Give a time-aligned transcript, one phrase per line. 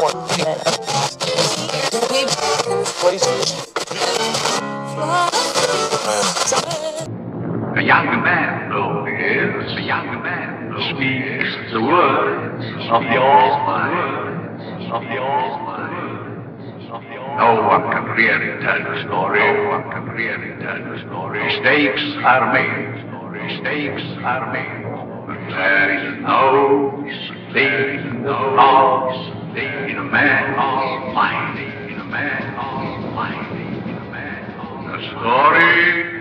[0.00, 0.04] A
[7.84, 15.20] young man, though is, a young man, speaks the words of the Almighty, of the.
[17.36, 19.38] No one can really tell the story.
[19.38, 21.44] No one can really tell the story.
[21.44, 23.04] Mistakes are made.
[23.32, 24.80] Mistakes are made.
[25.26, 27.04] But there is no
[27.52, 31.92] thing, in a man almighty.
[31.92, 33.90] In a man almighty.
[33.90, 34.90] In a man almighty.
[34.90, 36.20] The story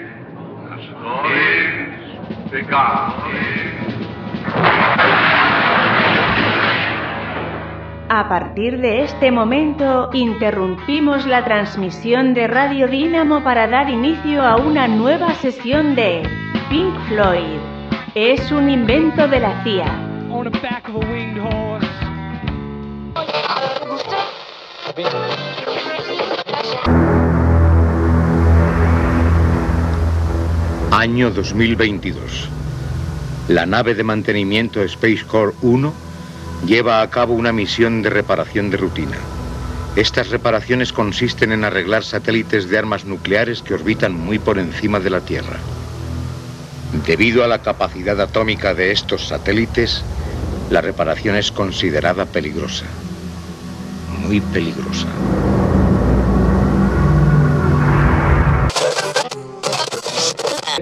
[8.10, 14.58] A partir de este momento, interrumpimos la transmisión de Radio Dínamo para dar inicio a
[14.58, 16.24] una nueva sesión de
[16.70, 17.60] Pink Floyd.
[18.16, 19.86] Es un invento de la CIA.
[30.92, 32.50] Año 2022.
[33.48, 35.94] La nave de mantenimiento Space Core 1
[36.66, 39.18] lleva a cabo una misión de reparación de rutina.
[39.96, 45.10] Estas reparaciones consisten en arreglar satélites de armas nucleares que orbitan muy por encima de
[45.10, 45.58] la Tierra.
[47.06, 50.04] Debido a la capacidad atómica de estos satélites,
[50.70, 52.86] la reparación es considerada peligrosa.
[54.30, 55.08] Muy peligrosa.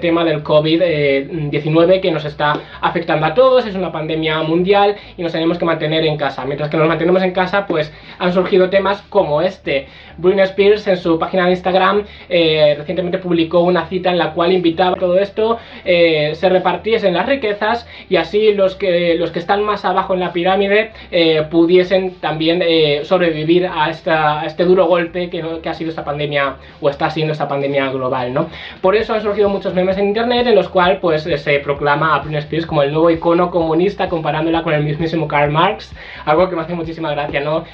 [0.00, 5.32] Tema del COVID-19 que nos está afectando a todos, es una pandemia mundial y nos
[5.32, 6.44] tenemos que mantener en casa.
[6.44, 9.86] Mientras que nos mantenemos en casa, pues han surgido temas como este.
[10.18, 14.52] Britney Spears en su página de Instagram eh, recientemente publicó una cita en la cual
[14.52, 19.38] invitaba a todo esto eh, se repartiesen las riquezas y así los que, los que
[19.38, 22.62] están más abajo en la pirámide eh, pudiesen también
[23.04, 27.32] sobrevivir a, esta, este duro golpe que, que, ha sido esta pandemia o está siendo
[27.32, 28.34] esta pandemia global.
[28.34, 28.48] ¿no?
[28.80, 32.18] Por eso han surgido muchos memes en internet en los cuales pues, se proclama a
[32.18, 35.92] Britney Spears como el nuevo icono comunista comparándola con el mismísimo Karl Marx,
[36.24, 37.64] algo que me hace muchísima gracia, ¿no?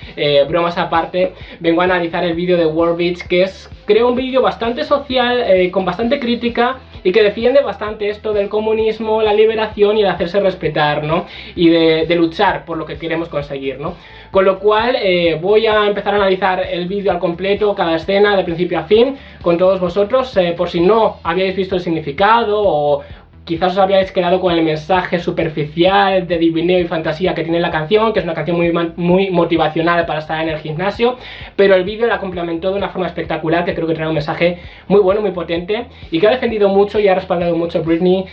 [0.49, 4.85] bromas aparte, vengo a analizar el vídeo de Warbits, que es, creo, un vídeo bastante
[4.85, 10.03] social, eh, con bastante crítica y que defiende bastante esto del comunismo, la liberación y
[10.03, 11.27] el hacerse respetar, ¿no?
[11.55, 13.95] Y de, luchar por lo que queremos conseguir, ¿no?
[14.35, 18.37] Con lo cual eh, voy a empezar a analizar el vídeo al completo, cada escena,
[18.37, 22.61] de principio a fin, con todos vosotros, eh, por si no habíais visto el significado
[22.61, 23.05] o,
[23.45, 27.71] Quizás os habíais quedado con el mensaje superficial de divineo y fantasía que tiene la
[27.71, 31.19] canción, que es una canción muy, muy motivacional para estar en el gimnasio,
[31.55, 34.61] pero el vídeo la complementó de una forma espectacular que creo que trae un mensaje
[34.89, 38.25] muy bueno, muy potente y que ha defendido mucho y ha respaldado mucho Britney.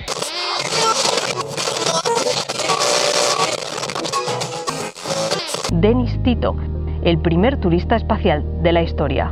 [5.82, 6.56] Denis Tito,
[7.04, 9.32] el primer turista espacial de la historia.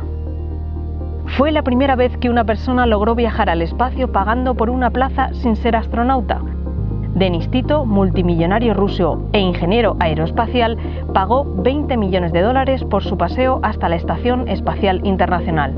[1.38, 5.32] Fue la primera vez que una persona logró viajar al espacio pagando por una plaza
[5.32, 6.40] sin ser astronauta.
[7.14, 10.76] Denis Tito, multimillonario ruso e ingeniero aeroespacial,
[11.14, 15.72] pagó 20 millones de dólares por su paseo hasta la Estación Espacial Internacional.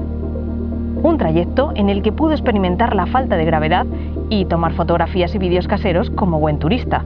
[1.03, 3.85] Un trayecto en el que pudo experimentar la falta de gravedad
[4.31, 7.05] y tomar fotografías y vídeos caseros como buen turista.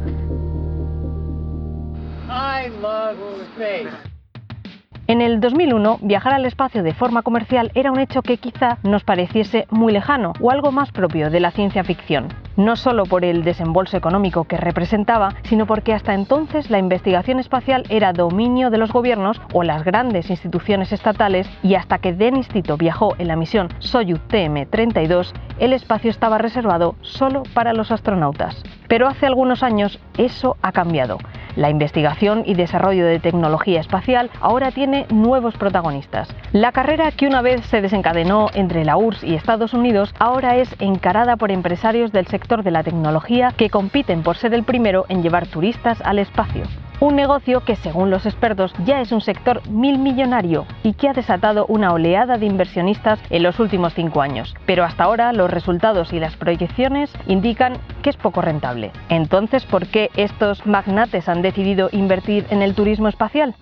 [5.09, 9.05] En el 2001, viajar al espacio de forma comercial era un hecho que quizá nos
[9.05, 12.27] pareciese muy lejano o algo más propio de la ciencia ficción.
[12.57, 17.85] No solo por el desembolso económico que representaba, sino porque hasta entonces la investigación espacial
[17.89, 22.77] era dominio de los gobiernos o las grandes instituciones estatales y hasta que Denis Tito
[22.77, 25.31] viajó en la misión Soyuz TM-32,
[25.61, 28.61] el espacio estaba reservado solo para los astronautas.
[28.89, 31.19] Pero hace algunos años eso ha cambiado.
[31.57, 36.29] La investigación y desarrollo de tecnología espacial ahora tiene nuevos protagonistas.
[36.53, 40.69] La carrera que una vez se desencadenó entre la URSS y Estados Unidos ahora es
[40.79, 45.23] encarada por empresarios del sector de la tecnología que compiten por ser el primero en
[45.23, 46.65] llevar turistas al espacio.
[46.99, 51.13] Un negocio que, según los expertos, ya es un sector mil millonario y que ha
[51.13, 54.55] desatado una oleada de inversionistas en los últimos cinco años.
[54.65, 58.93] Pero hasta ahora los resultados y las proyecciones indican que es poco rentable.
[59.11, 63.55] Entonces, ¿por qué estos magnates han decidido invertir en el turismo espacial?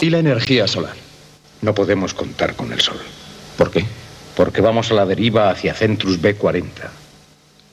[0.00, 0.96] ¿Y la energía solar?
[1.60, 2.98] No podemos contar con el sol.
[3.56, 3.84] ¿Por qué?
[4.36, 6.64] Porque vamos a la deriva hacia Centrus B40.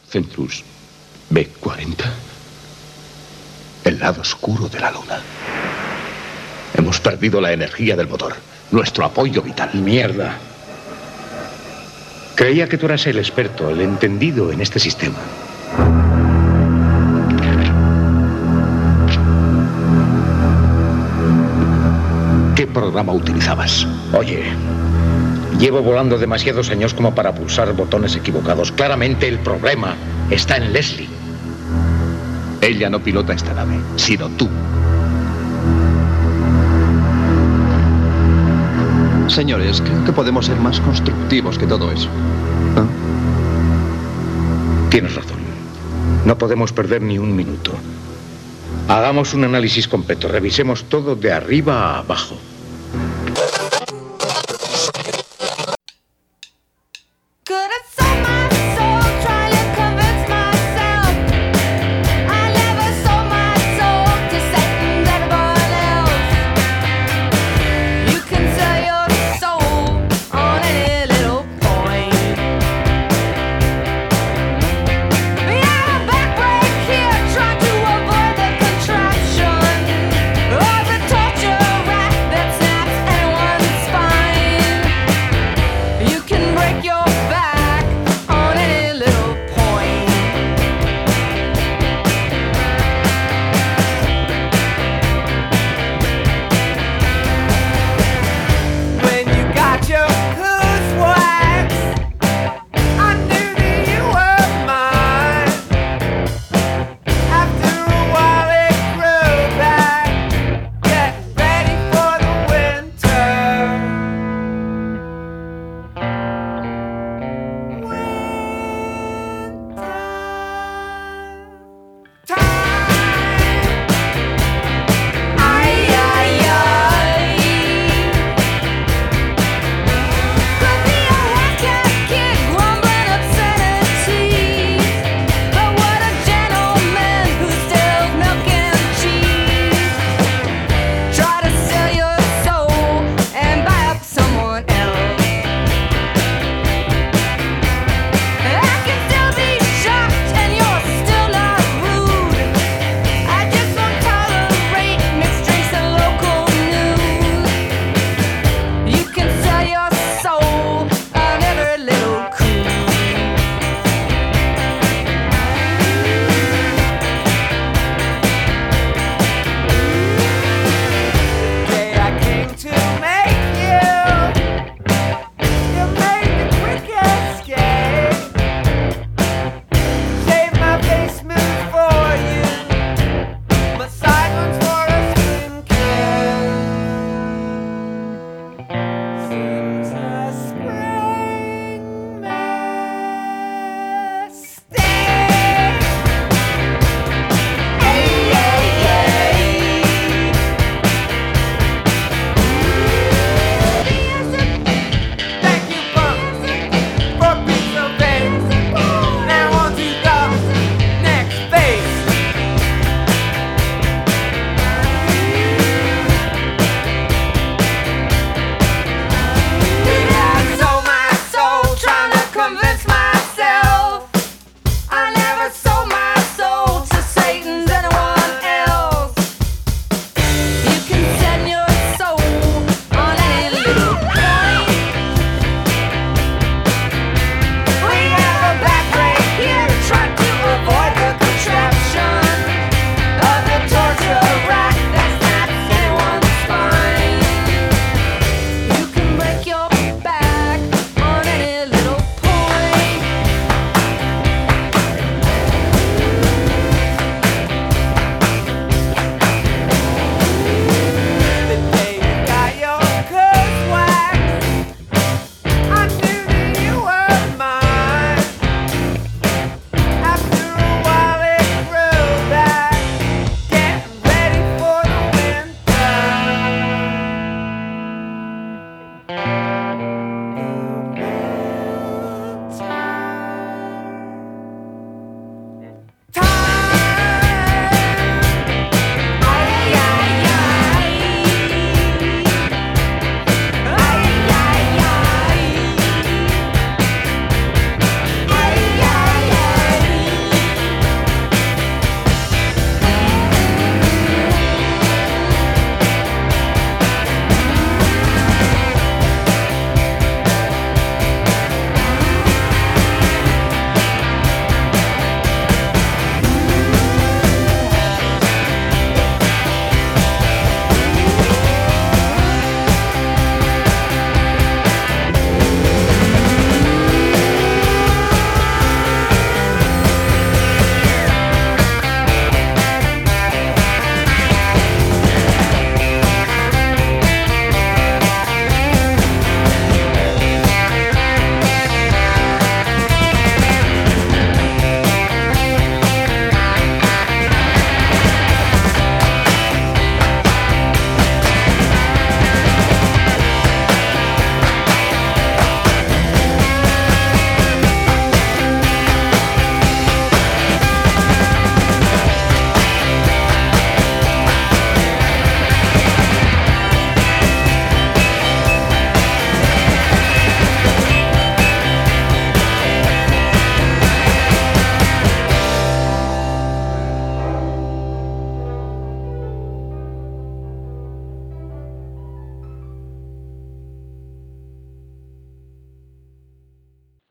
[0.07, 0.63] Centrus
[1.31, 2.05] B40.
[3.85, 5.19] El lado oscuro de la luna.
[6.75, 8.35] Hemos perdido la energía del motor,
[8.71, 9.69] nuestro apoyo vital.
[9.73, 10.37] Mierda.
[12.35, 15.17] Creía que tú eras el experto, el entendido en este sistema.
[22.55, 23.85] ¿Qué programa utilizabas?
[24.13, 24.45] Oye,
[25.59, 28.71] llevo volando demasiados años como para pulsar botones equivocados.
[28.71, 29.95] Claramente el problema
[30.29, 31.18] está en Leslie.
[32.61, 34.49] Ella no pilota esta nave, sino tú.
[39.27, 42.09] Señores, creo que podemos ser más constructivos que todo eso.
[42.75, 42.85] ¿Ah?
[44.89, 45.37] Tienes razón.
[46.25, 47.71] No podemos perder ni un minuto.
[48.87, 50.27] Hagamos un análisis completo.
[50.27, 52.35] Revisemos todo de arriba a abajo.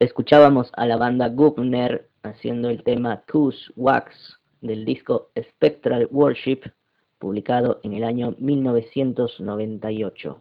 [0.01, 6.61] Escuchábamos a la banda Gubner haciendo el tema Kush Wax del disco Spectral Worship,
[7.19, 10.41] publicado en el año 1998.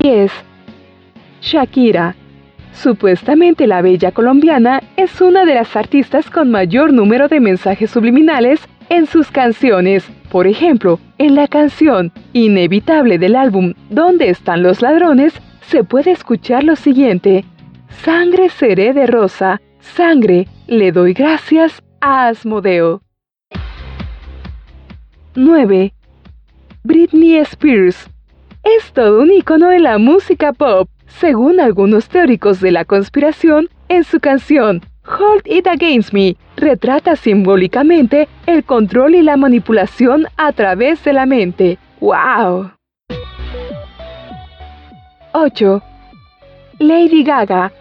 [0.00, 0.32] 10.
[1.42, 2.16] Shakira.
[2.72, 8.66] Supuestamente la bella colombiana es una de las artistas con mayor número de mensajes subliminales
[8.88, 10.10] en sus canciones.
[10.30, 15.34] Por ejemplo, en la canción Inevitable del álbum ¿Dónde están los ladrones?
[15.70, 17.44] Se puede escuchar lo siguiente.
[18.02, 23.02] Sangre seré de rosa, sangre, le doy gracias a Asmodeo.
[25.36, 25.94] 9.
[26.82, 28.10] Britney Spears.
[28.64, 34.02] Es todo un icono de la música pop, según algunos teóricos de la conspiración, en
[34.02, 41.02] su canción Hold It Against Me retrata simbólicamente el control y la manipulación a través
[41.04, 41.78] de la mente.
[42.00, 42.72] ¡Wow!
[45.32, 45.82] 8.
[46.78, 47.72] Lady Gaga.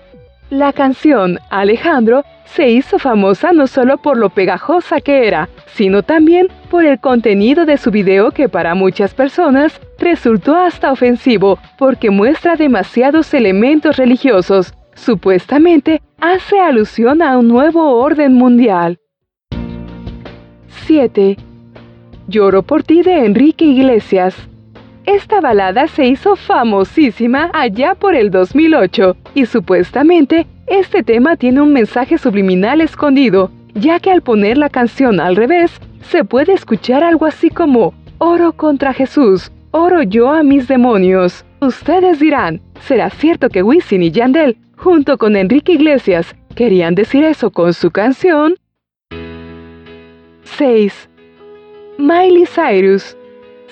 [0.50, 6.48] La canción Alejandro se hizo famosa no solo por lo pegajosa que era, sino también
[6.70, 12.56] por el contenido de su video que para muchas personas resultó hasta ofensivo porque muestra
[12.56, 14.74] demasiados elementos religiosos.
[14.96, 19.00] Supuestamente hace alusión a un nuevo orden mundial.
[20.86, 21.38] 7.
[22.28, 24.36] Lloro por ti de Enrique Iglesias.
[25.12, 31.74] Esta balada se hizo famosísima allá por el 2008 y supuestamente este tema tiene un
[31.74, 35.72] mensaje subliminal escondido, ya que al poner la canción al revés,
[36.04, 41.44] se puede escuchar algo así como Oro contra Jesús, oro yo a mis demonios.
[41.60, 47.50] Ustedes dirán, ¿será cierto que Wisin y Yandel, junto con Enrique Iglesias, querían decir eso
[47.50, 48.58] con su canción?
[50.44, 51.10] 6.
[51.98, 53.18] Miley Cyrus.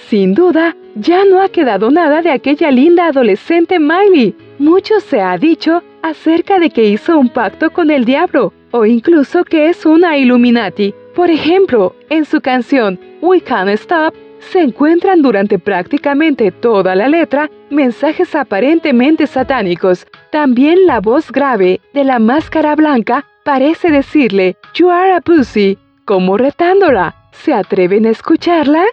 [0.10, 4.36] Sin duda, ya no ha quedado nada de aquella linda adolescente Miley.
[4.60, 9.44] Mucho se ha dicho acerca de que hizo un pacto con el diablo o incluso
[9.44, 10.94] que es una Illuminati.
[11.16, 17.50] Por ejemplo, en su canción We Can't Stop se encuentran durante prácticamente toda la letra
[17.70, 20.06] mensajes aparentemente satánicos.
[20.32, 26.38] También la voz grave de la máscara blanca parece decirle You are a pussy, como
[26.38, 27.17] retándola.
[27.44, 28.84] ¿Se atreven a escucharla?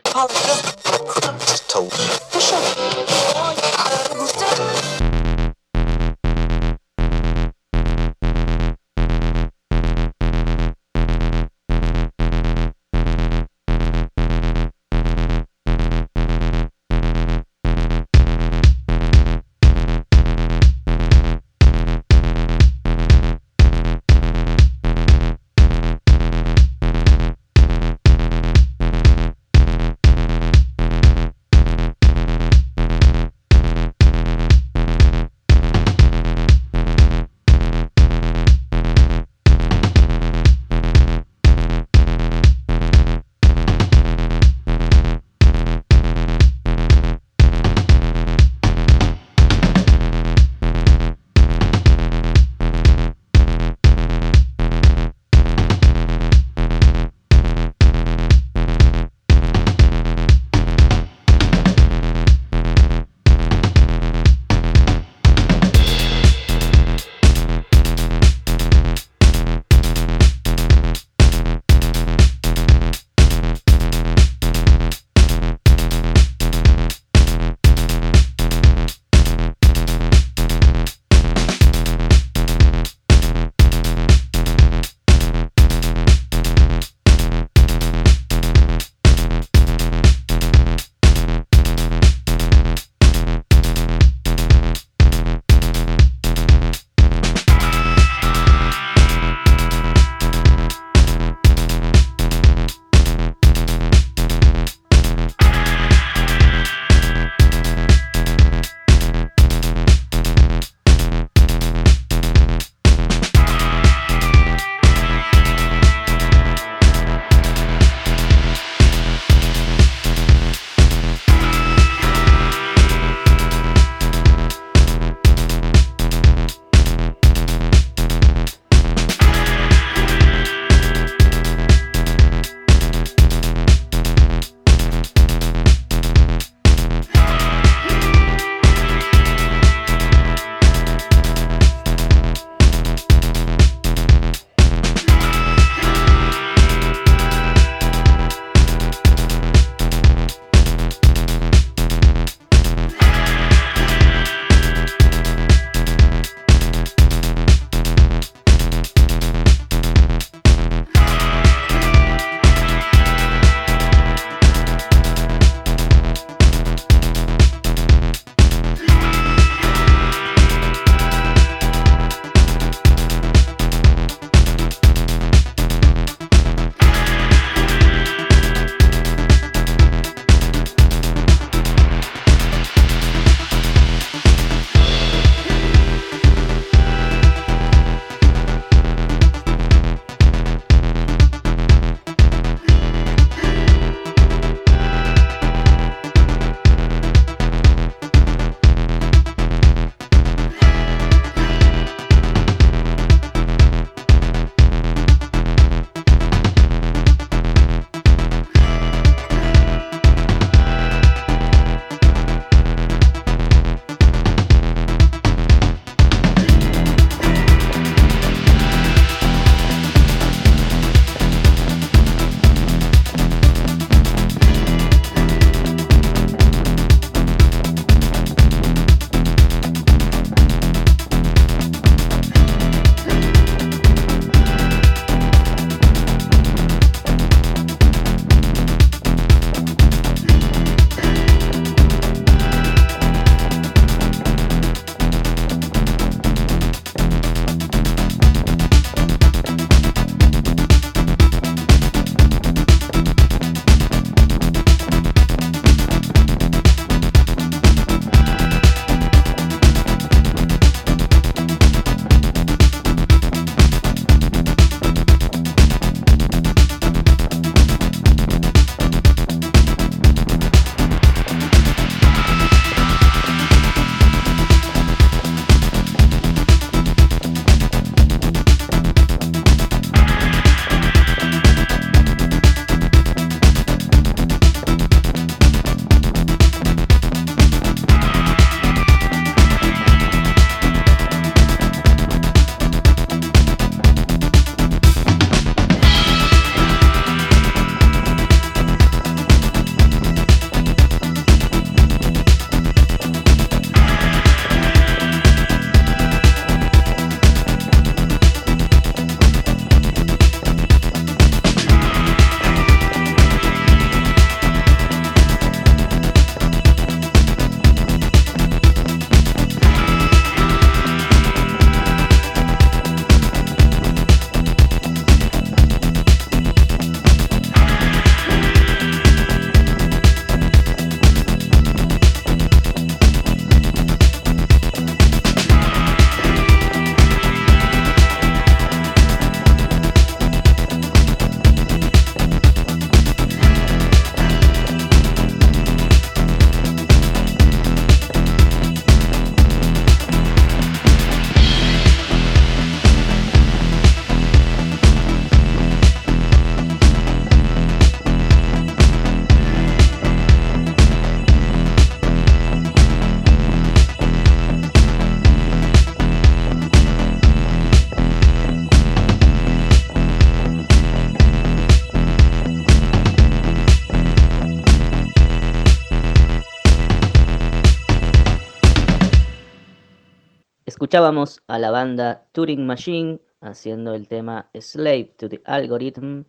[380.94, 386.22] Escuchábamos a la banda Turing Machine haciendo el tema Slave to the Algorithm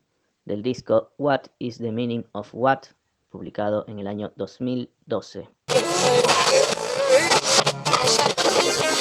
[0.46, 2.80] del disco What is the Meaning of What,
[3.30, 5.48] publicado en el año 2012.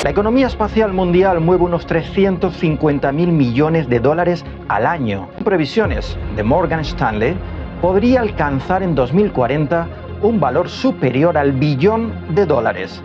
[0.05, 5.31] La economía espacial mundial mueve unos 350 mil millones de dólares al año.
[5.47, 7.39] Previsiones de Morgan Stanley
[7.81, 9.89] podría alcanzar en 2040
[10.21, 13.03] un valor superior al billón de dólares.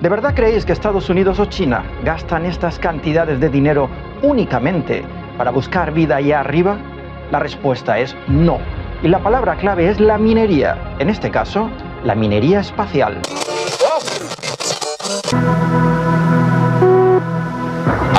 [0.00, 3.88] ¿De verdad creéis que Estados Unidos o China gastan estas cantidades de dinero
[4.22, 5.02] únicamente
[5.36, 6.76] para buscar vida allá arriba?
[7.32, 8.58] La respuesta es no.
[9.02, 11.68] Y la palabra clave es la minería, en este caso,
[12.04, 13.18] la minería espacial.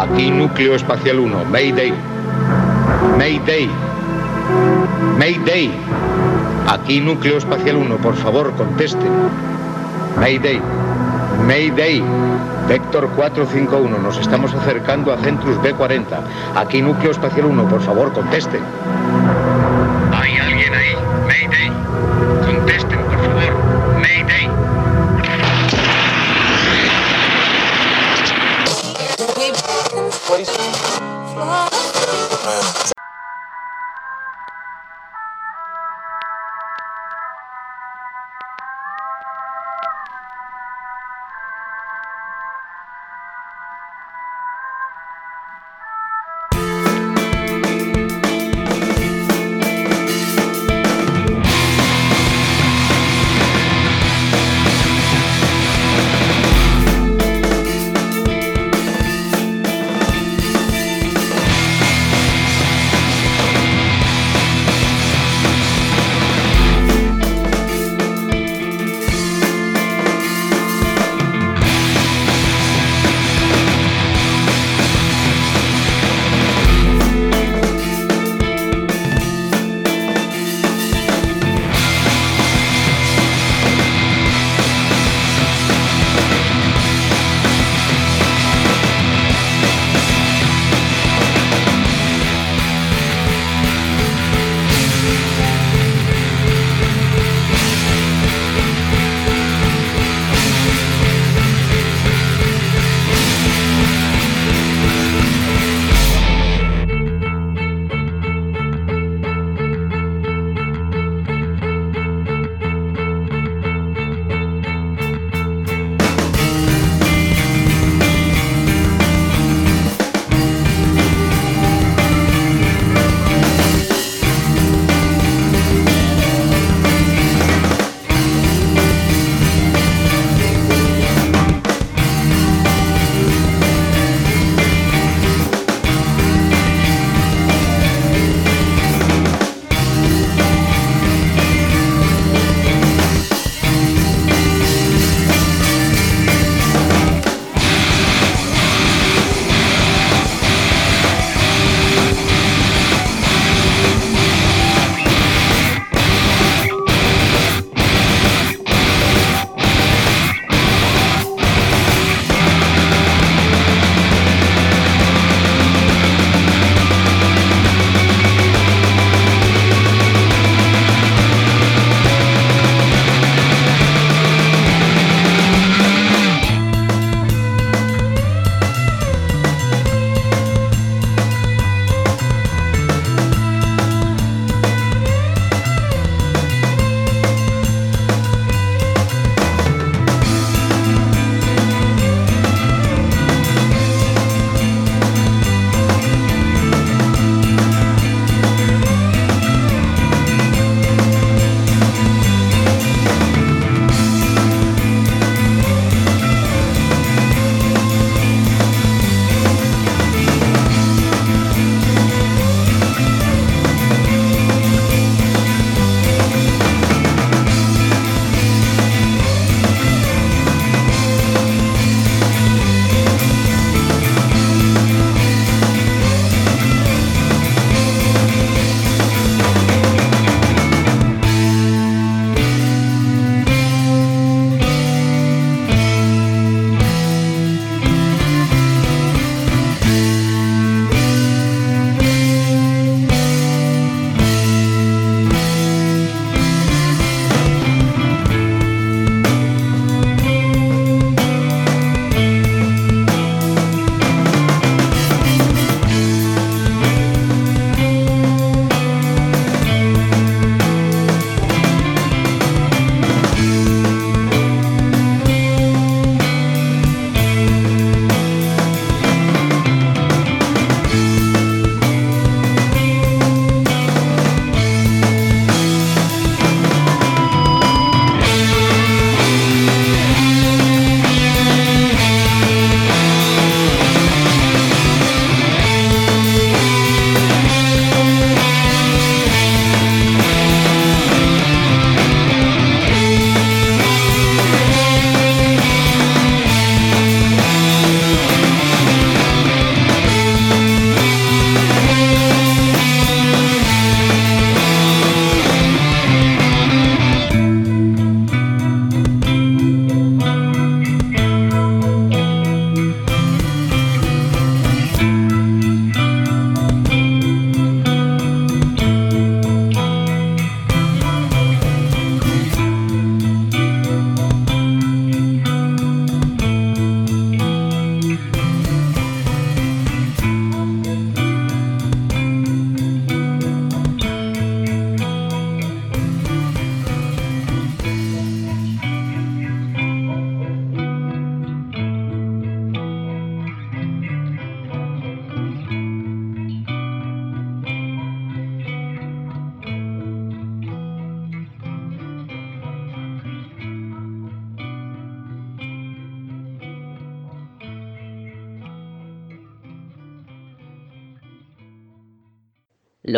[0.02, 1.94] Aquí Núcleo Espacial 1, Mayday.
[3.18, 3.70] Mayday.
[5.18, 5.72] Mayday.
[6.68, 9.12] Aquí Núcleo Espacial 1, por favor, contesten.
[10.20, 10.62] Mayday.
[11.46, 12.04] Mayday.
[12.68, 16.06] Vector 451, nos estamos acercando a Centrus B40.
[16.56, 18.62] Aquí Núcleo Espacial 1, por favor, contesten.
[20.14, 20.96] ¿Hay alguien ahí?
[21.26, 21.72] Mayday.
[22.46, 23.54] Contesten, por favor.
[24.00, 24.49] Mayday.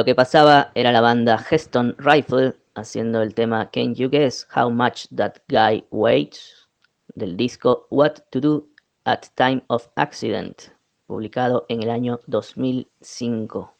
[0.02, 4.72] Lo que pasaba era la banda Heston Rifle haciendo el tema Can You Guess How
[4.72, 6.68] Much That Guy Weighs
[7.14, 8.68] del disco What to Do
[9.06, 10.72] at Time of Accident,
[11.06, 13.76] publicado en el año 2005.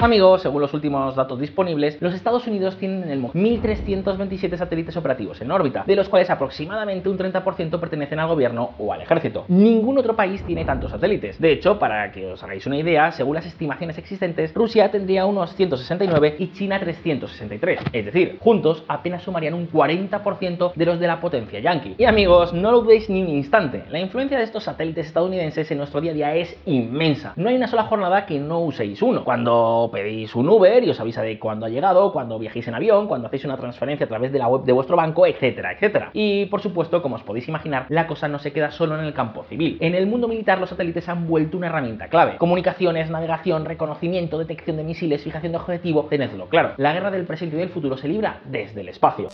[0.00, 4.96] Amigos, según los últimos datos disponibles, los Estados Unidos tienen en el mundo 1.327 satélites
[4.96, 9.44] operativos en órbita, de los cuales aproximadamente un 30% pertenecen al gobierno o al ejército.
[9.48, 11.40] Ningún otro país tiene tantos satélites.
[11.40, 15.54] De hecho, para que os hagáis una idea, según las estimaciones existentes, Rusia tendría unos
[15.54, 17.80] 169 y China 363.
[17.92, 21.94] Es decir, juntos apenas sumarían un 40% de los de la potencia yankee.
[21.98, 25.78] Y amigos, no lo dudéis ni un instante, la influencia de estos satélites estadounidenses en
[25.78, 27.32] nuestro día a día es inmensa.
[27.36, 29.24] No hay una sola jornada que no uséis uno.
[29.24, 33.06] Cuando pedís un Uber y os avisa de cuándo ha llegado, cuando viajéis en avión,
[33.06, 36.10] cuando hacéis una transferencia a través de la web de vuestro banco, etcétera, etcétera.
[36.12, 39.14] Y por supuesto, como os podéis imaginar, la cosa no se queda solo en el
[39.14, 39.78] campo civil.
[39.80, 42.36] En el mundo militar los satélites han vuelto una herramienta clave.
[42.36, 46.74] Comunicaciones, navegación, reconocimiento, detección de misiles, fijación de objetivo, tenedlo claro.
[46.76, 49.28] La guerra del presente y del futuro se libra desde el espacio.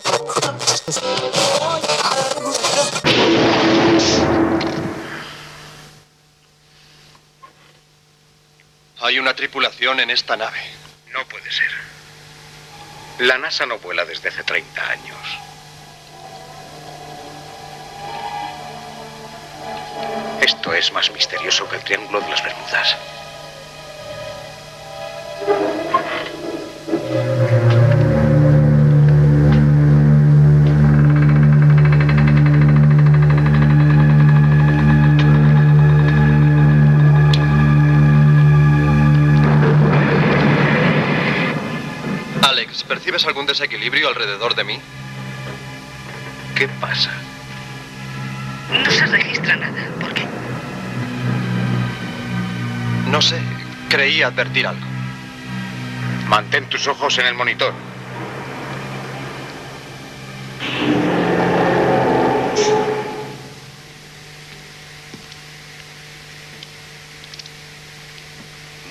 [9.01, 10.59] Hay una tripulación en esta nave.
[11.13, 11.71] No puede ser.
[13.19, 15.17] La NASA no vuela desde hace 30 años.
[20.41, 22.97] Esto es más misterioso que el Triángulo de las Bermudas.
[43.09, 44.79] ¿Percibes algún desequilibrio alrededor de mí?
[46.55, 47.09] ¿Qué pasa?
[48.71, 49.89] No se registra nada.
[49.99, 50.27] ¿Por qué?
[53.07, 53.39] No sé,
[53.89, 54.85] creí advertir algo.
[56.27, 57.73] Mantén tus ojos en el monitor.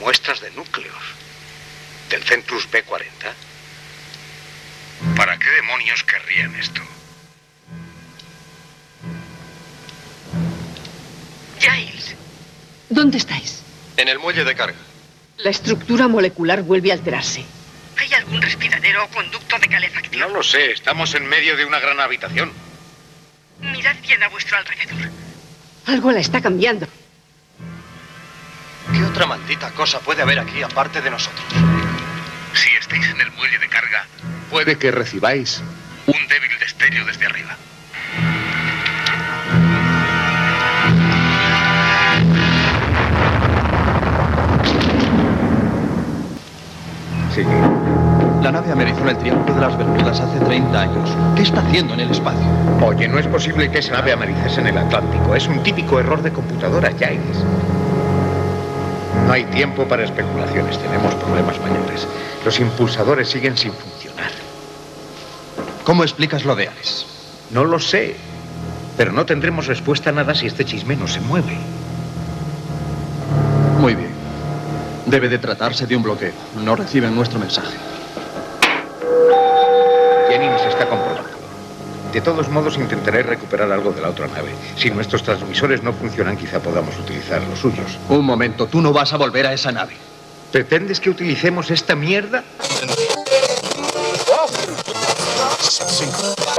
[0.00, 1.04] Muestras de núcleos.
[2.10, 3.48] Del Centrus B40.
[5.16, 6.80] ¿Para qué demonios querrían esto?
[11.58, 12.14] Giles,
[12.88, 13.62] ¿dónde estáis?
[13.96, 14.76] En el muelle de carga.
[15.38, 17.44] La estructura molecular vuelve a alterarse.
[17.96, 20.20] ¿Hay algún respiradero o conducto de calefacción?
[20.20, 22.52] No lo sé, estamos en medio de una gran habitación.
[23.60, 25.10] Mirad bien a vuestro alrededor.
[25.86, 26.86] Algo la está cambiando.
[28.92, 31.44] ¿Qué otra maldita cosa puede haber aquí aparte de nosotros?
[32.54, 34.06] Si estáis en el muelle de carga,
[34.50, 35.62] Puede que recibáis
[36.06, 37.54] un débil destello desde arriba.
[48.42, 51.10] La nave amerizó en el Triángulo de las Bermudas hace 30 años.
[51.36, 52.46] ¿Qué está haciendo en el espacio?
[52.82, 55.34] Oye, no es posible que esa nave amaricese en el Atlántico.
[55.34, 57.44] Es un típico error de computadora, Giles.
[59.26, 60.78] No hay tiempo para especulaciones.
[60.78, 62.08] Tenemos problemas mayores.
[62.44, 64.30] Los impulsadores siguen sin funcionar.
[65.84, 67.04] ¿Cómo explicas lo de Alice?
[67.50, 68.16] No lo sé.
[68.96, 71.56] Pero no tendremos respuesta a nada si este chisme no se mueve.
[73.80, 74.17] Muy bien.
[75.08, 76.32] Debe de tratarse de un bloqueo.
[76.62, 77.74] No reciben nuestro mensaje.
[80.28, 81.30] Jennings está comprobando.
[82.12, 84.50] De todos modos, intentaré recuperar algo de la otra nave.
[84.76, 87.98] Si nuestros transmisores no funcionan, quizá podamos utilizar los suyos.
[88.10, 89.94] Un momento, tú no vas a volver a esa nave.
[90.52, 92.44] ¿Pretendes que utilicemos esta mierda?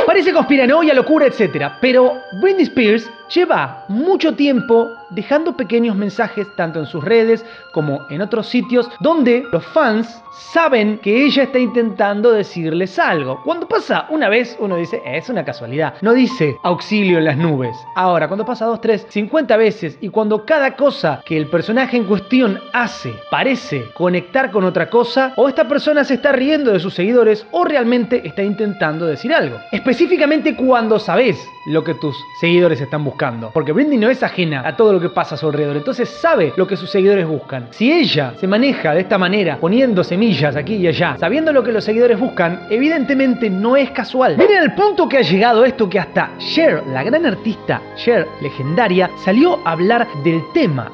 [0.08, 1.74] Parece conspiranoia, locura, etc.
[1.80, 8.22] Pero Britney Spears lleva mucho tiempo dejando pequeños mensajes tanto en sus redes como en
[8.22, 10.22] otros sitios donde los fans
[10.54, 13.42] saben que ella está intentando decirles algo.
[13.44, 15.96] Cuando pasa una vez uno dice, "Eh, es una casualidad.
[16.02, 17.76] No dice auxilio en las nubes.
[17.96, 22.06] Ahora, cuando pasa dos, tres, 50 veces y cuando cada cosa que el personaje en
[22.06, 26.94] cuestión hace parece conectar con otra cosa, o esta persona se está riendo de sus
[26.94, 29.58] seguidores o realmente está intentando decir algo.
[29.72, 31.38] Específicamente cuando sabes
[31.68, 33.19] lo que tus seguidores están buscando.
[33.54, 35.76] Porque Britney no es ajena a todo lo que pasa a su alrededor.
[35.76, 37.68] Entonces sabe lo que sus seguidores buscan.
[37.72, 41.74] Si ella se maneja de esta manera, poniendo semillas aquí y allá, sabiendo lo que
[41.74, 44.38] los seguidores buscan, evidentemente no es casual.
[44.38, 49.10] Miren el punto que ha llegado esto que hasta Cher, la gran artista Cher legendaria,
[49.24, 50.90] salió a hablar del tema.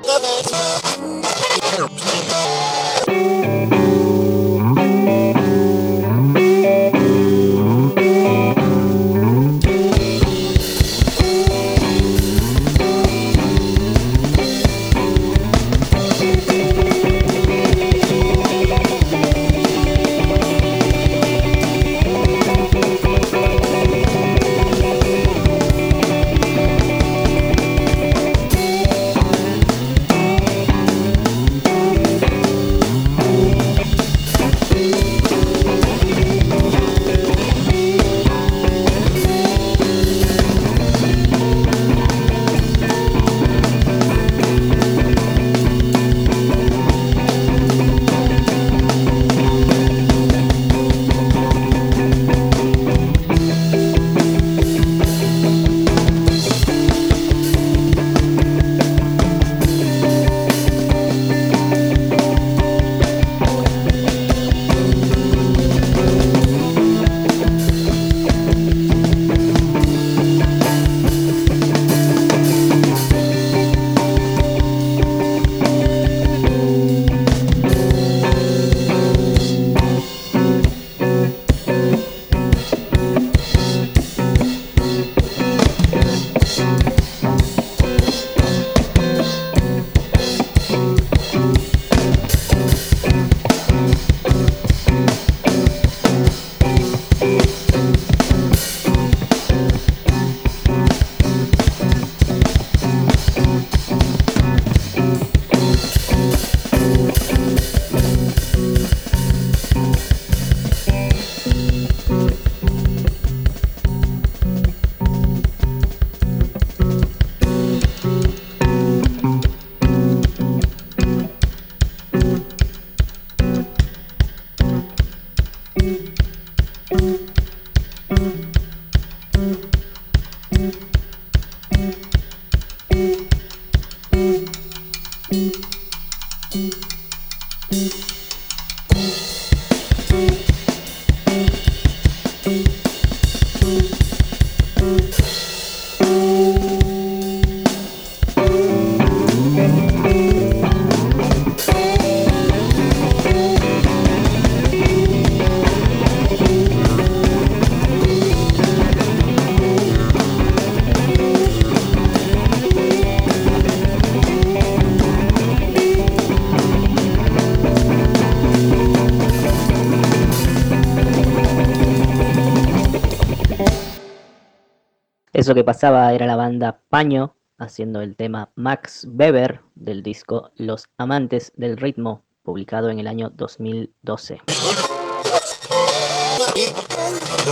[175.45, 180.87] Eso que pasaba era la banda Paño haciendo el tema Max Weber del disco Los
[180.97, 184.39] Amantes del Ritmo, publicado en el año 2012.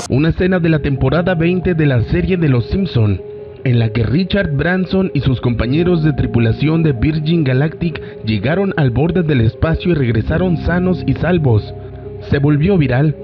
[0.09, 3.21] Una escena de la temporada 20 de la serie de Los Simpson,
[3.63, 8.89] en la que Richard Branson y sus compañeros de tripulación de Virgin Galactic llegaron al
[8.89, 11.75] borde del espacio y regresaron sanos y salvos.
[12.31, 13.15] Se volvió viral.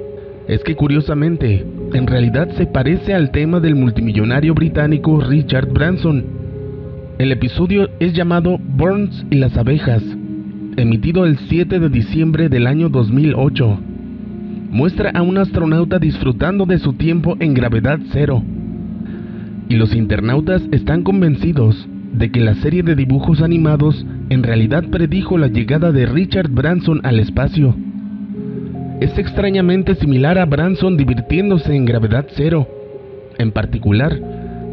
[0.47, 6.23] Es que curiosamente, en realidad se parece al tema del multimillonario británico Richard Branson.
[7.17, 10.03] El episodio es llamado Burns y las abejas,
[10.77, 13.79] emitido el 7 de diciembre del año 2008.
[14.69, 18.43] Muestra a un astronauta disfrutando de su tiempo en gravedad cero.
[19.67, 25.37] Y los internautas están convencidos de que la serie de dibujos animados en realidad predijo
[25.37, 27.75] la llegada de Richard Branson al espacio
[28.99, 32.67] es extrañamente similar a Branson divirtiéndose en gravedad cero.
[33.37, 34.19] En particular,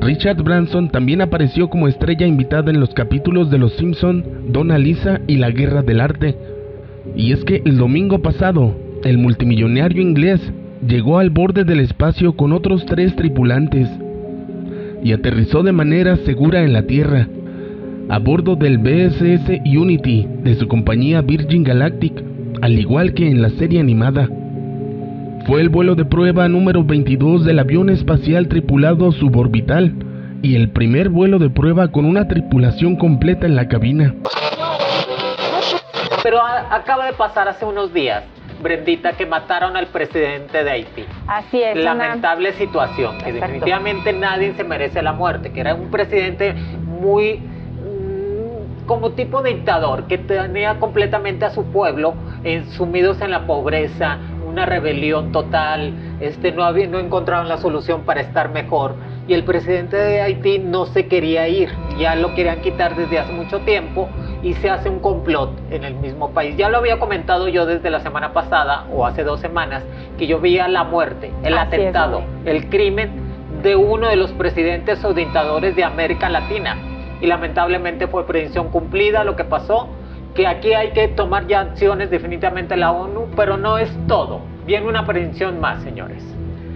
[0.01, 5.21] Richard Branson también apareció como estrella invitada en los capítulos de Los Simpson, Donna Lisa
[5.29, 6.37] y La Guerra del Arte.
[7.15, 8.75] Y es que el domingo pasado,
[9.05, 10.41] el multimillonario inglés
[10.87, 13.89] llegó al borde del espacio con otros tres tripulantes
[15.05, 17.29] y aterrizó de manera segura en la Tierra,
[18.09, 23.51] a bordo del BSS Unity de su compañía Virgin Galactic al igual que en la
[23.51, 24.29] serie animada.
[25.47, 29.95] Fue el vuelo de prueba número 22 del avión espacial tripulado suborbital
[30.43, 34.15] y el primer vuelo de prueba con una tripulación completa en la cabina.
[36.23, 38.25] Pero acaba de pasar hace unos días,
[38.61, 41.05] Brendita, que mataron al presidente de Haití.
[41.29, 41.77] Así es.
[41.77, 46.55] Lamentable situación, que definitivamente nadie se merece la muerte, que era un presidente
[47.01, 47.41] muy
[48.87, 52.15] como tipo dictador que tenía completamente a su pueblo
[52.77, 58.21] sumidos en la pobreza, una rebelión total, este, no, había, no encontraron la solución para
[58.21, 58.95] estar mejor.
[59.29, 61.69] Y el presidente de Haití no se quería ir,
[61.99, 64.09] ya lo querían quitar desde hace mucho tiempo
[64.43, 66.57] y se hace un complot en el mismo país.
[66.57, 69.83] Ya lo había comentado yo desde la semana pasada o hace dos semanas,
[70.17, 73.11] que yo veía la muerte, el atentado, el crimen
[73.63, 76.77] de uno de los presidentes o dictadores de América Latina
[77.21, 79.89] y lamentablemente fue predicción cumplida lo que pasó,
[80.37, 84.43] que aquí hay que tomar ya acciones definitivamente la ONU, pero no es todo.
[84.67, 86.23] Viene una predicción más, señores.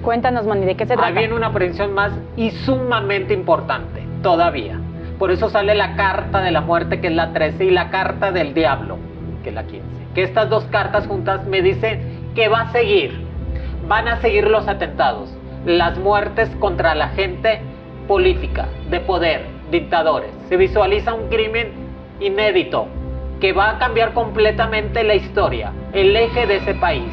[0.02, 1.10] Cuéntanos, Moni, ¿de qué se trata?
[1.10, 4.80] viene una predicción más y sumamente importante, todavía.
[5.18, 8.32] Por eso sale la carta de la muerte, que es la 13, y la carta
[8.32, 8.96] del diablo,
[9.42, 9.84] que es la 15.
[10.14, 13.26] Que estas dos cartas juntas me dicen que va a seguir,
[13.86, 15.36] van a seguir los atentados,
[15.66, 17.60] las muertes contra la gente
[18.08, 20.30] política, de poder, dictadores.
[20.48, 21.72] Se visualiza un crimen
[22.20, 22.88] inédito
[23.40, 27.10] que va a cambiar completamente la historia, el eje de ese país.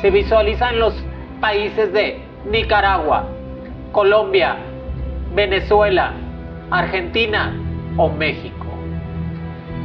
[0.00, 0.94] Se visualiza en los
[1.40, 2.20] países de
[2.50, 3.24] Nicaragua,
[3.92, 4.56] Colombia,
[5.34, 6.12] Venezuela,
[6.70, 7.54] Argentina
[7.96, 8.66] o México.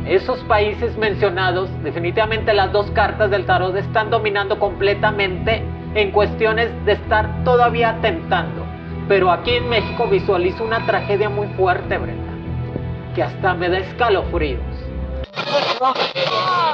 [0.05, 5.63] Esos países mencionados, definitivamente las dos cartas del tarot están dominando completamente
[5.95, 8.67] en cuestiones de estar todavía tentando
[9.07, 12.33] pero aquí en México visualizo una tragedia muy fuerte, Brenda,
[13.15, 14.61] que hasta me da escalofríos.
[15.45, 16.73] 开始吧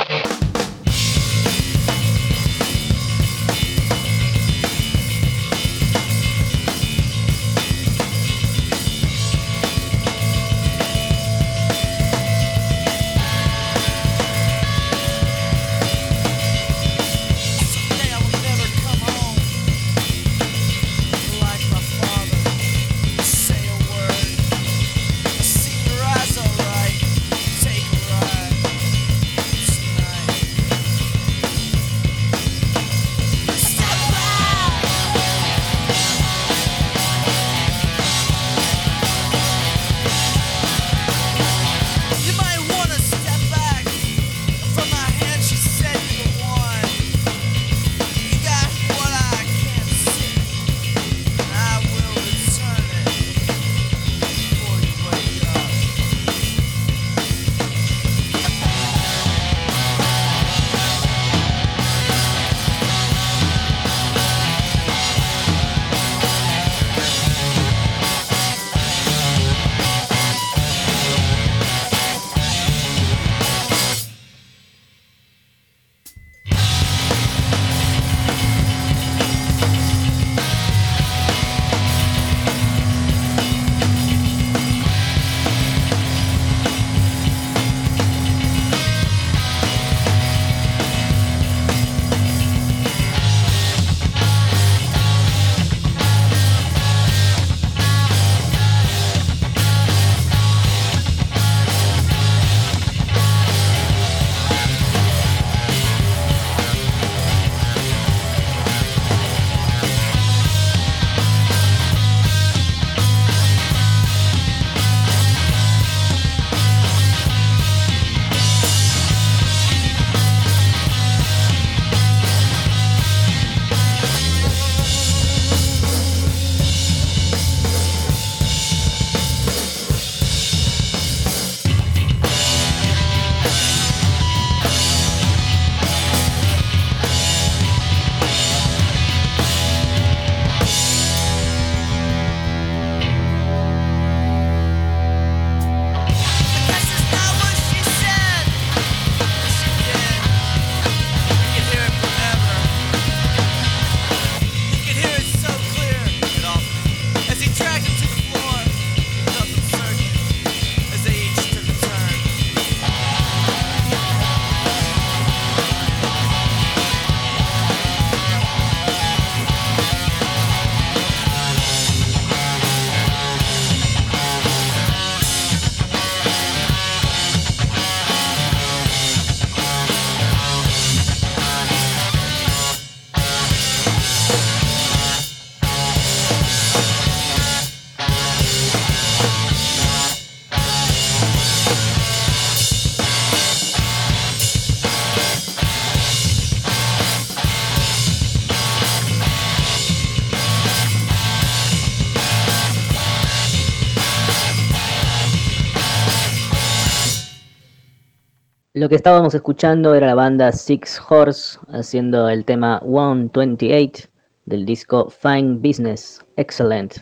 [208.83, 214.09] Lo que estábamos escuchando era la banda Six Horse haciendo el tema 128
[214.43, 216.95] del disco Fine Business Excellent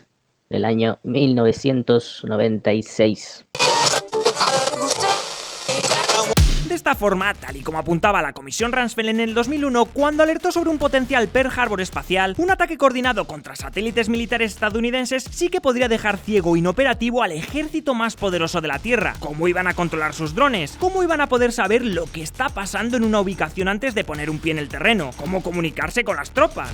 [0.48, 3.44] del año 1996.
[6.82, 10.70] Esta forma, tal y como apuntaba la Comisión Ransfeld en el 2001, cuando alertó sobre
[10.70, 15.86] un potencial Pearl Harbor espacial, un ataque coordinado contra satélites militares estadounidenses sí que podría
[15.86, 19.14] dejar ciego e inoperativo al ejército más poderoso de la Tierra.
[19.20, 20.76] ¿Cómo iban a controlar sus drones?
[20.80, 24.28] ¿Cómo iban a poder saber lo que está pasando en una ubicación antes de poner
[24.28, 25.12] un pie en el terreno?
[25.16, 26.72] ¿Cómo comunicarse con las tropas?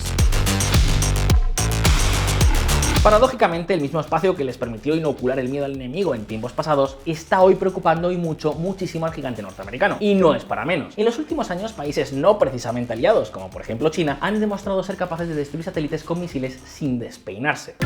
[3.02, 6.98] Paradójicamente, el mismo espacio que les permitió inocular el miedo al enemigo en tiempos pasados
[7.06, 9.96] está hoy preocupando y mucho, muchísimo al gigante norteamericano.
[10.00, 10.94] Y no es para menos.
[10.98, 14.96] En los últimos años, países no precisamente aliados, como por ejemplo China, han demostrado ser
[14.96, 17.76] capaces de destruir satélites con misiles sin despeinarse.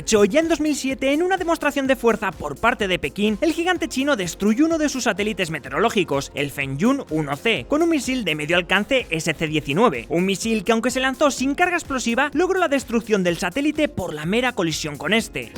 [0.00, 3.86] Hecho, ya en 2007, en una demostración de fuerza por parte de Pekín, el gigante
[3.86, 8.56] chino destruyó uno de sus satélites meteorológicos, el Fengyun 1C, con un misil de medio
[8.56, 10.06] alcance SC-19.
[10.08, 14.14] Un misil que, aunque se lanzó sin carga explosiva, logró la destrucción del satélite por
[14.14, 15.52] la mera colisión con este.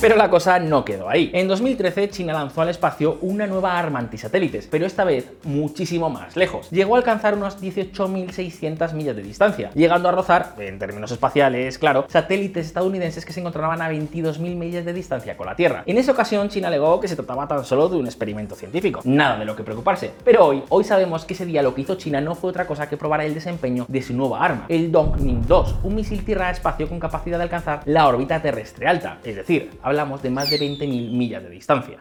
[0.00, 1.28] Pero la cosa no quedó ahí.
[1.34, 6.36] En 2013 China lanzó al espacio una nueva arma antisatélites, pero esta vez muchísimo más
[6.36, 6.70] lejos.
[6.70, 12.06] Llegó a alcanzar unos 18.600 millas de distancia, llegando a rozar, en términos espaciales, claro,
[12.08, 15.82] satélites estadounidenses que se encontraban a 22.000 millas de distancia con la Tierra.
[15.84, 19.36] En esa ocasión China alegó que se trataba tan solo de un experimento científico, nada
[19.36, 20.12] de lo que preocuparse.
[20.24, 22.88] Pero hoy, hoy sabemos que ese día lo que hizo China no fue otra cosa
[22.88, 27.00] que probar el desempeño de su nueva arma, el Dongning 2, un misil tierra-espacio con
[27.00, 31.42] capacidad de alcanzar la órbita terrestre alta, es decir, hablamos de más de 20.000 millas
[31.42, 31.98] de distancia.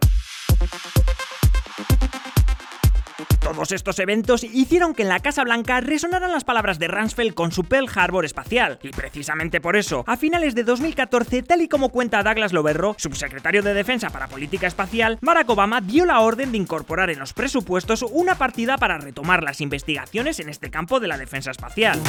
[3.39, 7.53] Todos estos eventos hicieron que en la Casa Blanca resonaran las palabras de Rumsfeld con
[7.53, 11.89] su Pearl Harbor espacial, y precisamente por eso, a finales de 2014, tal y como
[11.89, 16.57] cuenta Douglas Loberro, subsecretario de Defensa para Política Espacial, Barack Obama dio la orden de
[16.57, 21.17] incorporar en los presupuestos una partida para retomar las investigaciones en este campo de la
[21.17, 22.01] defensa espacial.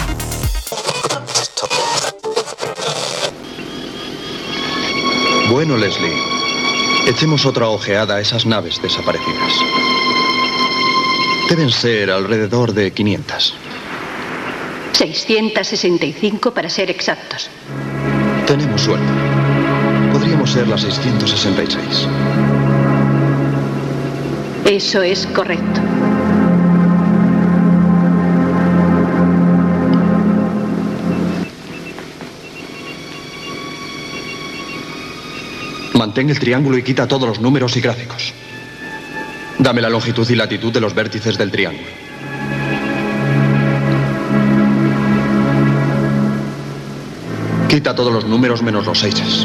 [5.50, 6.12] Bueno, Leslie,
[7.06, 9.52] echemos otra ojeada a esas naves desaparecidas.
[11.48, 13.54] Deben ser alrededor de 500.
[14.92, 17.48] 665 para ser exactos.
[18.46, 19.06] Tenemos suerte.
[20.12, 22.08] Podríamos ser las 666.
[24.66, 25.80] Eso es correcto.
[35.98, 38.32] Mantén el triángulo y quita todos los números y gráficos.
[39.58, 41.88] Dame la longitud y latitud de los vértices del triángulo.
[47.68, 49.44] Quita todos los números menos los seises.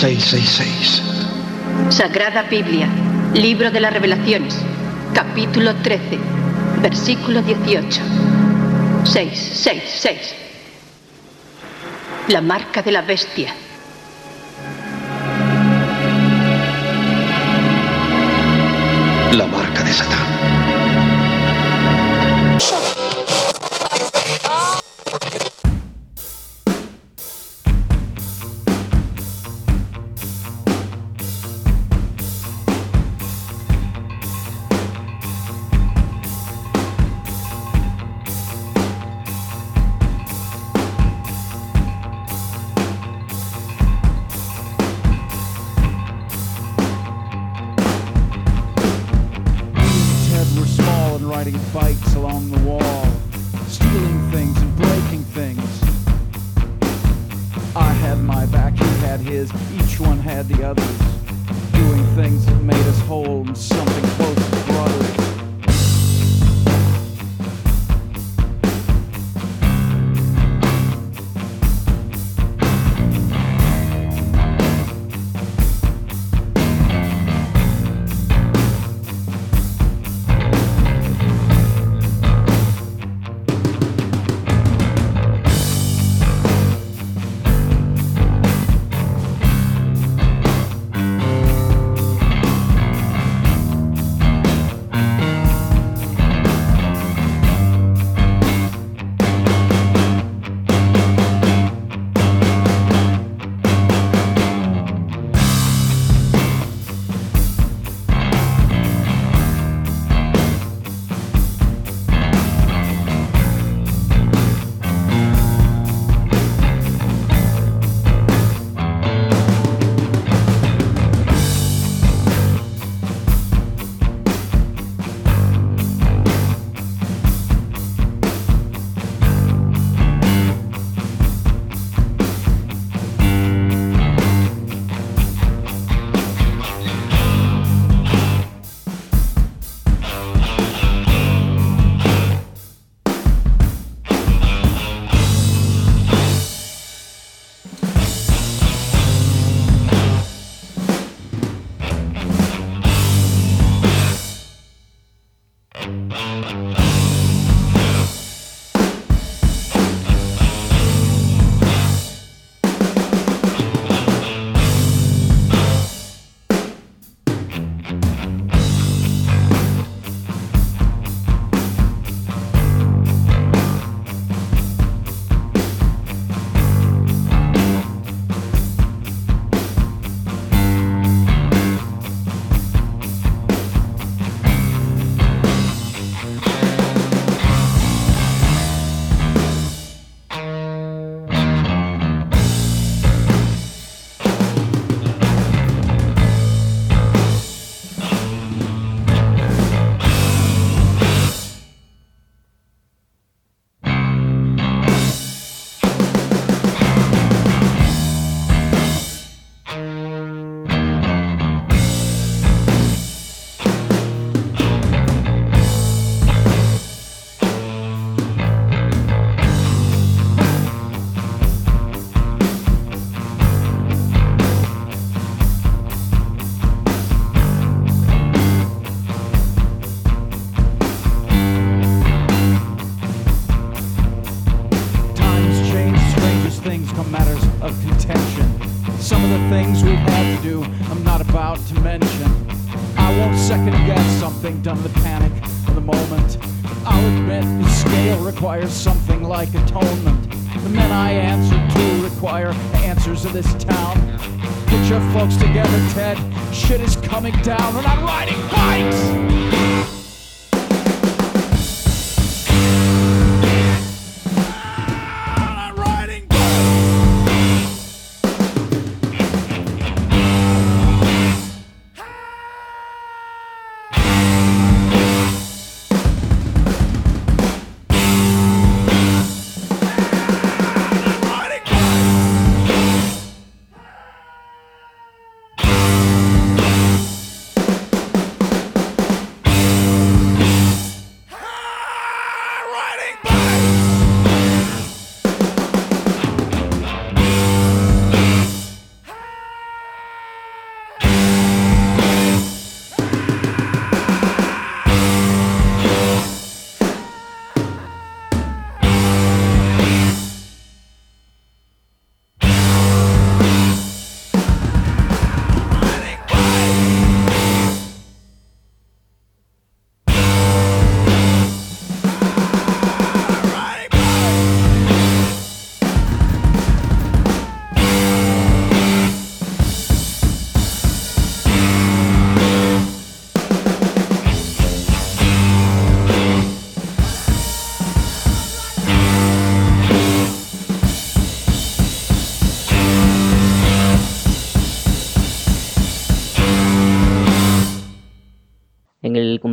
[0.00, 1.02] Seis, seis, seis.
[1.88, 2.86] Sagrada Biblia,
[3.32, 4.54] Libro de las Revelaciones,
[5.14, 6.18] capítulo 13,
[6.82, 8.02] versículo 18.
[9.04, 10.34] 6, 6, 6.
[12.28, 13.54] La marca de la bestia.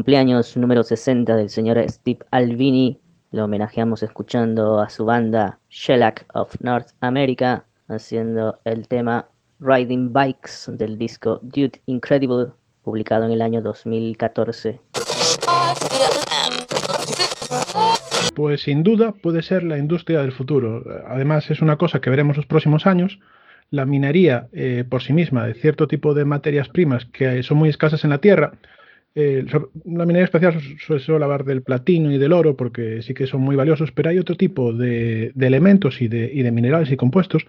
[0.04, 3.00] Cumpleaños número 60 del señor Steve Albini,
[3.32, 9.30] lo homenajeamos escuchando a su banda Shellac of North America, haciendo el tema
[9.62, 12.48] Riding Bikes del disco Dude Incredible,
[12.84, 14.82] publicado en el año 2014.
[18.36, 20.84] Pues sin duda puede ser la industria del futuro.
[21.08, 23.20] Además es una cosa que veremos los próximos años.
[23.72, 27.70] La minería eh, por sí misma de cierto tipo de materias primas que son muy
[27.70, 28.52] escasas en la Tierra.
[29.16, 29.46] Eh,
[29.86, 33.42] la minería espacial suele solo hablar del platino y del oro porque sí que son
[33.42, 37.46] muy valiosos, pero hay otro tipo de, elementos y de, y de minerales y compuestos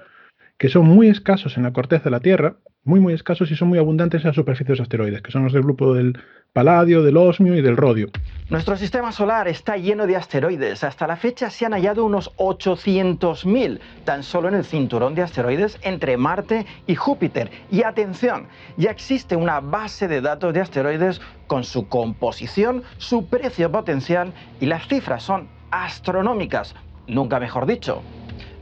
[0.59, 3.69] que son muy escasos en la corteza de la Tierra, muy muy escasos y son
[3.69, 6.19] muy abundantes en la superficie de asteroides, que son los del grupo del
[6.55, 8.11] paladio, del osmio y del rodio.
[8.49, 10.85] Nuestro sistema solar está lleno de asteroides.
[10.85, 15.81] Hasta la fecha se han hallado unos 800.000 tan solo en el cinturón de asteroides
[15.83, 17.51] entre Marte y Júpiter.
[17.73, 18.47] Y atención,
[18.77, 24.67] ya existe una base de datos de asteroides con su composición, su precio potencial y
[24.67, 26.77] las cifras son astronómicas,
[27.09, 28.01] nunca mejor dicho.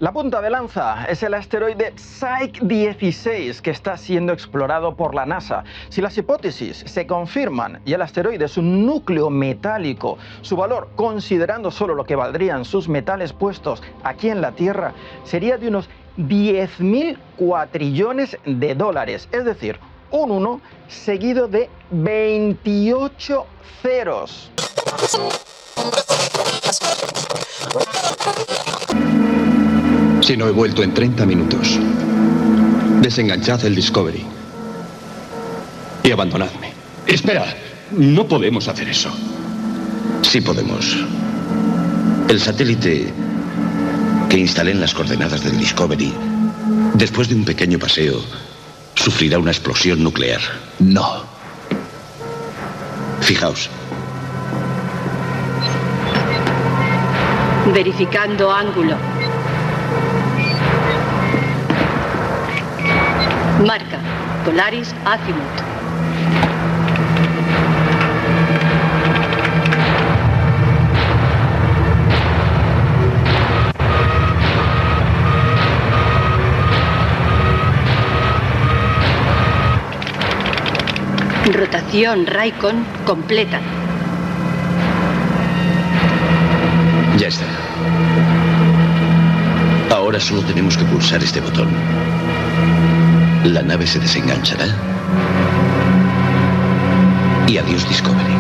[0.03, 5.27] La punta de lanza es el asteroide Psyche 16 que está siendo explorado por la
[5.27, 5.63] NASA.
[5.91, 11.71] Si las hipótesis se confirman y el asteroide es un núcleo metálico, su valor, considerando
[11.71, 14.93] solo lo que valdrían sus metales puestos aquí en la Tierra,
[15.23, 15.89] sería de unos
[16.19, 19.79] 10.000 cuatrillones de dólares, es decir,
[20.11, 23.47] un 1 seguido de 28
[23.81, 24.51] ceros.
[30.23, 31.81] Si no he vuelto en 30 minutos,
[33.01, 34.25] desenganchad el Discovery
[36.05, 36.73] y abandonadme.
[37.07, 37.45] Espera,
[37.91, 39.11] no podemos hacer eso.
[40.23, 40.97] Sí podemos.
[42.29, 43.13] El satélite
[44.31, 46.15] que instalé en las coordenadas del Discovery,
[46.95, 48.21] después de un pequeño paseo,
[48.95, 50.41] sufrirá una explosión nuclear.
[50.79, 51.25] No.
[53.21, 53.69] Fijaos,
[57.75, 59.12] Verificando ángulo.
[63.67, 63.99] Marca.
[64.45, 65.63] Polaris Azimuth.
[81.55, 83.61] Rotación Raycon completa.
[87.23, 87.45] ya está.
[89.95, 91.69] Ahora solo tenemos que pulsar este botón.
[93.45, 94.67] La nave se desenganchará.
[97.49, 98.35] Y adiós Discovery.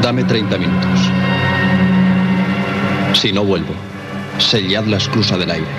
[0.00, 1.00] Dame 30 minutos.
[3.14, 3.74] Si no vuelvo,
[4.38, 5.70] sellad la esclusa del aire.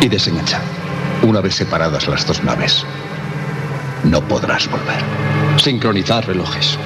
[0.00, 0.62] Y desenganchad.
[1.22, 2.84] Una vez separadas las dos naves,
[4.02, 4.98] no podrás volver.
[5.56, 6.76] Sincronizar relojes.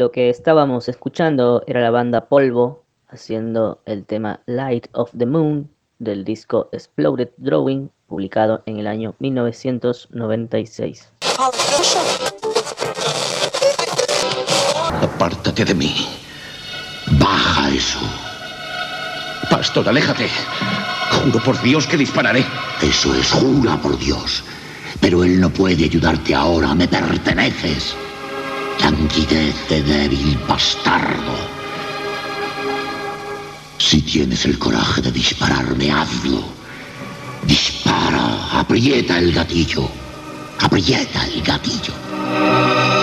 [0.00, 5.68] Lo que estábamos escuchando era la banda Polvo haciendo el tema Light of the Moon
[5.98, 11.12] del disco Exploded Drawing, publicado en el año 1996.
[15.02, 15.94] Apártate de mí.
[17.18, 18.00] Baja eso.
[19.50, 20.30] Pastor, aléjate.
[21.10, 22.42] Juro por Dios que dispararé.
[22.80, 24.44] Eso es, jura por Dios.
[24.98, 27.94] Pero él no puede ayudarte ahora, me perteneces.
[28.82, 31.36] Languidez de débil bastardo.
[33.78, 36.42] Si tienes el coraje de dispararme, hazlo.
[37.46, 39.88] Dispara, aprieta el gatillo.
[40.60, 42.99] Aprieta el gatillo.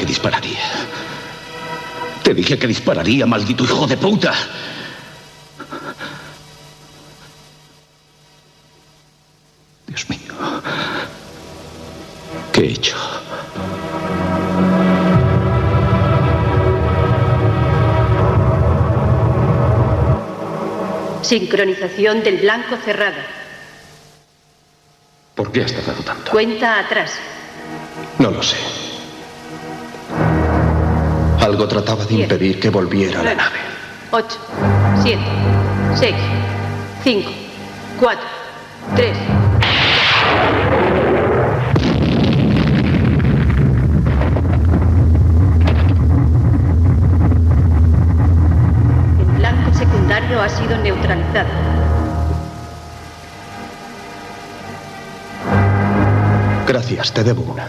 [0.00, 0.64] Que dispararía.
[2.22, 4.32] Te dije que dispararía, maldito hijo de puta.
[9.86, 10.32] Dios mío.
[12.50, 12.96] ¿Qué he hecho?
[21.20, 23.26] Sincronización del blanco cerrada.
[25.34, 26.30] ¿Por qué has tardado tanto?
[26.30, 27.12] Cuenta atrás.
[28.18, 28.79] No lo sé.
[31.50, 33.58] Algo trataba de impedir que volviera a la nave.
[34.12, 34.38] 8,
[35.02, 35.20] 7,
[35.98, 36.14] 6,
[37.02, 37.30] 5,
[37.98, 38.24] 4,
[38.94, 39.16] 3.
[49.18, 51.48] El blanco secundario ha sido neutralizado.
[56.68, 57.68] Gracias, te debo una.